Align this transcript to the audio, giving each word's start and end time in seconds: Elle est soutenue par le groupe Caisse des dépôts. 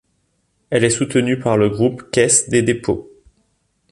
Elle 0.71 0.83
est 0.83 0.89
soutenue 0.89 1.37
par 1.39 1.57
le 1.59 1.69
groupe 1.69 2.09
Caisse 2.09 2.49
des 2.49 2.63
dépôts. 2.63 3.07